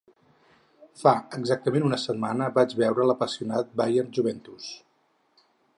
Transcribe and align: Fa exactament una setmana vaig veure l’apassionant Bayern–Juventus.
Fa 1.01 1.11
exactament 1.39 1.85
una 1.89 1.99
setmana 2.05 2.49
vaig 2.57 2.75
veure 2.83 3.07
l’apassionant 3.11 3.73
Bayern–Juventus. 3.83 4.73